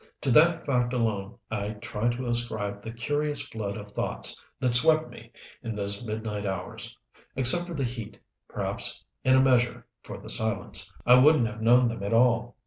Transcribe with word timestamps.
To 0.21 0.31
that 0.31 0.65
fact 0.65 0.93
alone 0.93 1.37
I 1.51 1.73
try 1.79 2.07
to 2.09 2.27
ascribe 2.27 2.81
the 2.81 2.89
curious 2.89 3.39
flood 3.47 3.77
of 3.77 3.89
thoughts 3.91 4.43
that 4.59 4.73
swept 4.73 5.11
me 5.11 5.31
in 5.61 5.75
those 5.75 6.03
midnight 6.03 6.43
hours. 6.43 6.97
Except 7.35 7.67
for 7.67 7.75
the 7.75 7.83
heat, 7.83 8.17
perhaps 8.47 9.03
in 9.23 9.35
a 9.35 9.43
measure 9.43 9.85
for 10.01 10.17
the 10.17 10.31
silence, 10.31 10.91
I 11.05 11.19
wouldn't 11.19 11.45
have 11.45 11.61
known 11.61 11.87
them 11.87 12.01
at 12.01 12.13
all. 12.13 12.55